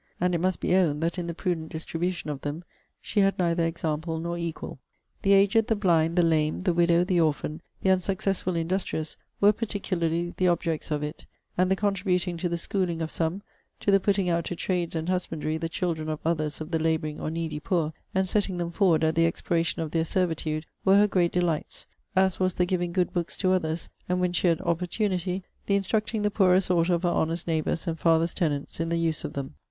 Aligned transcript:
And 0.19 0.33
it 0.33 0.41
must 0.41 0.61
be 0.61 0.73
owned, 0.75 1.03
that 1.03 1.19
in 1.19 1.27
the 1.27 1.35
prudent 1.35 1.69
distribution 1.69 2.31
of 2.31 2.41
them, 2.41 2.63
she 3.01 3.19
had 3.19 3.37
neither 3.37 3.67
example 3.67 4.19
nor 4.19 4.35
equal. 4.35 4.79
The 5.21 5.33
aged, 5.33 5.67
the 5.67 5.75
blind, 5.75 6.15
the 6.15 6.23
lame, 6.23 6.61
the 6.61 6.73
widow, 6.73 7.03
the 7.03 7.21
orphan, 7.21 7.61
the 7.83 7.91
unsuccessful 7.91 8.55
industrious, 8.55 9.15
were 9.39 9.53
particularly 9.53 10.33
the 10.37 10.47
objects 10.47 10.89
of 10.89 11.03
it; 11.03 11.27
and 11.55 11.69
the 11.69 11.75
contributing 11.75 12.35
to 12.37 12.49
the 12.49 12.57
schooling 12.57 12.99
of 12.99 13.11
some, 13.11 13.43
to 13.81 13.91
the 13.91 13.99
putting 13.99 14.27
out 14.27 14.45
to 14.45 14.55
trades 14.55 14.95
and 14.95 15.07
husbandry 15.07 15.57
the 15.57 15.69
children 15.69 16.09
of 16.09 16.19
others 16.25 16.59
of 16.59 16.71
the 16.71 16.79
labouring 16.79 17.19
or 17.19 17.29
needy 17.29 17.59
poor, 17.59 17.93
and 18.15 18.27
setting 18.27 18.57
them 18.57 18.71
forward 18.71 19.03
at 19.03 19.13
the 19.13 19.27
expiration 19.27 19.83
of 19.83 19.91
their 19.91 20.03
servitude, 20.03 20.65
were 20.83 20.97
her 20.97 21.07
great 21.07 21.31
delights; 21.31 21.85
as 22.15 22.39
was 22.39 22.55
the 22.55 22.65
giving 22.65 22.91
good 22.91 23.13
books 23.13 23.37
to 23.37 23.51
others; 23.51 23.87
and, 24.09 24.19
when 24.19 24.33
she 24.33 24.47
had 24.47 24.61
opportunity, 24.61 25.43
the 25.67 25.75
instructing 25.75 26.23
the 26.23 26.31
poorer 26.31 26.59
sort 26.59 26.89
of 26.89 27.03
her 27.03 27.09
honest 27.09 27.45
neighbours, 27.45 27.85
and 27.85 27.99
father's 27.99 28.33
tenants, 28.33 28.79
in 28.79 28.89
the 28.89 28.97
use 28.97 29.23
of 29.23 29.33
them. 29.33 29.53